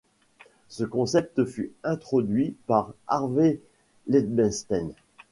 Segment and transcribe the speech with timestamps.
[0.67, 3.61] Ce concept fut introduit par Harvey
[4.07, 4.93] Leibenstein.